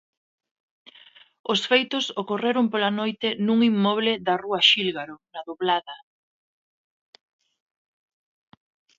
Os 1.51 1.59
feitos 1.69 2.05
ocorreron 2.21 2.65
pola 2.71 2.91
noite 2.99 3.27
nun 3.45 3.59
inmoble 3.71 4.11
da 4.25 4.35
rúa 4.43 4.59
Xílgaro, 4.69 5.15
na 5.33 5.41
Doblada. 5.47 5.95